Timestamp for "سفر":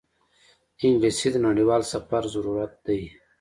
1.93-2.23